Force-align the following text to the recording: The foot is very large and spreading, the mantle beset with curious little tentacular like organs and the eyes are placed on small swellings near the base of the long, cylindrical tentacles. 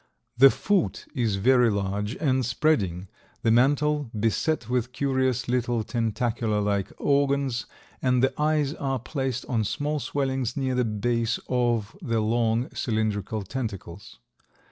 The 0.35 0.49
foot 0.49 1.05
is 1.13 1.35
very 1.35 1.69
large 1.69 2.15
and 2.15 2.43
spreading, 2.43 3.07
the 3.43 3.51
mantle 3.51 4.09
beset 4.19 4.67
with 4.67 4.93
curious 4.93 5.47
little 5.47 5.83
tentacular 5.83 6.59
like 6.59 6.91
organs 6.97 7.67
and 8.01 8.23
the 8.23 8.33
eyes 8.41 8.73
are 8.73 8.97
placed 8.97 9.45
on 9.45 9.63
small 9.63 9.99
swellings 9.99 10.57
near 10.57 10.73
the 10.73 10.83
base 10.85 11.39
of 11.47 11.95
the 12.01 12.19
long, 12.19 12.71
cylindrical 12.73 13.43
tentacles. 13.43 14.17